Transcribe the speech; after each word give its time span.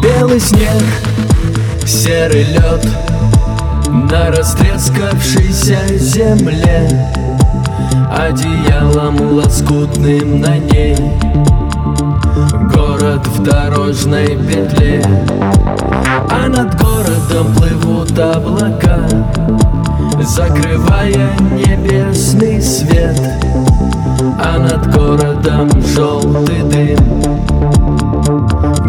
Белый 0.00 0.40
снег, 0.40 0.70
серый 1.84 2.44
лед 2.44 2.86
на 4.10 4.30
растрескавшейся 4.30 5.98
земле. 5.98 6.88
Одеялом 8.10 9.36
лоскутным 9.36 10.40
на 10.40 10.58
ней. 10.58 10.96
Город 12.74 13.26
в 13.26 13.42
дорожной 13.42 14.36
петле 14.36 15.04
А 16.30 16.48
над 16.48 16.80
городом 16.80 17.52
плывут 17.56 18.18
облака 18.18 19.00
Закрывая 20.22 21.36
небесный 21.52 22.60
свет. 22.62 23.18
А 24.42 24.58
над 24.58 24.94
городом 24.94 25.70
желтый 25.82 26.62
дым. 26.62 26.98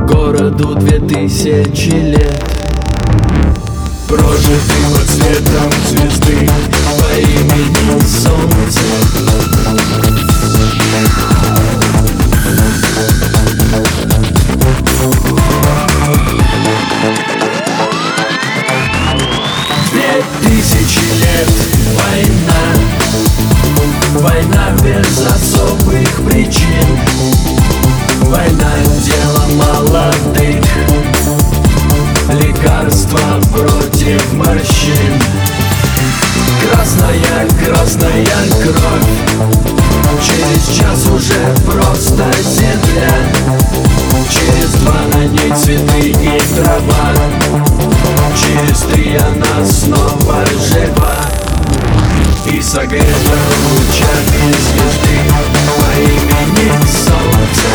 Городу 0.08 0.76
две 0.76 1.00
тысячи 1.00 1.90
лет. 1.90 2.44
Прожитый 4.08 4.84
под 4.92 5.08
светом 5.08 5.72
звезды 5.88 6.50
По 6.98 7.20
имени 7.20 7.79
лет. 21.40 21.50
Война. 21.96 22.62
Война 24.16 24.72
без 24.84 25.26
особых 25.26 26.10
причин. 26.26 27.00
Война 28.22 28.72
дело 29.04 29.44
молодых. 29.56 30.64
Лекарства 32.30 33.42
против 33.52 34.34
морщин. 34.34 35.14
Красная, 36.72 37.48
красная 37.66 38.26
кровь. 38.62 39.10
Через 40.22 40.78
час 40.78 41.08
уже 41.08 41.56
просто 41.66 42.26
земля. 42.44 43.14
Через 44.30 44.72
два 44.82 45.02
на 45.14 45.26
ней 45.26 45.52
цветы 45.56 46.10
и 46.10 46.42
трава. 46.56 47.14
Через 48.36 48.80
три 48.82 49.16
она 49.16 49.66
снова 49.66 50.46
жива 50.70 50.89
И 52.80 52.82
согрета 52.82 53.06
лучами 53.74 54.54
звезды 54.54 55.18
По 55.68 56.00
имени 56.00 56.72
Солнце 56.88 57.68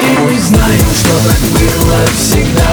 И 0.00 0.18
мы 0.18 0.40
знаем, 0.40 0.86
что 0.94 1.14
так 1.28 1.40
было 1.50 2.00
всегда 2.16 2.70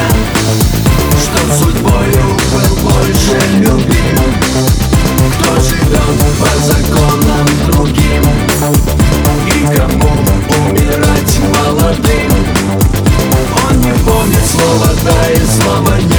Что 1.19 1.39
судьбою 1.57 2.23
был 2.53 2.68
«да» 15.57 16.18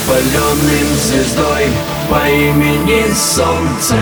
упасть 0.00 0.10
опаленным 0.10 0.94
звездой 0.96 1.66
По 2.08 2.28
имени 2.28 3.12
Солнце 3.14 3.96